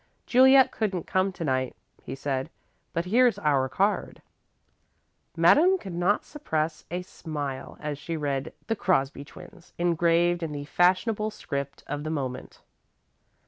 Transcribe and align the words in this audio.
"Juliet 0.25 0.71
couldn't 0.71 1.05
come 1.05 1.31
to 1.31 1.43
night," 1.43 1.75
he 2.01 2.15
said, 2.15 2.49
"but 2.91 3.05
here's 3.05 3.37
our 3.37 3.69
card." 3.69 4.23
Madame 5.37 5.77
could 5.77 5.93
not 5.93 6.25
repress 6.33 6.85
a 6.89 7.03
smile 7.03 7.77
as 7.79 7.99
she 7.99 8.17
read 8.17 8.51
"The 8.65 8.75
Crosby 8.75 9.23
Twins" 9.23 9.73
engraved 9.77 10.41
in 10.41 10.53
the 10.53 10.65
fashionable 10.65 11.29
script 11.29 11.83
of 11.85 12.03
the 12.03 12.09
moment. 12.09 12.63